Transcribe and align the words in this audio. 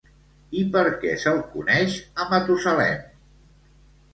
I 0.61 0.61
per 0.75 0.81
què 1.03 1.11
se'l 1.23 1.37
coneix, 1.51 1.99
a 2.25 2.27
Matusalem? 2.33 3.05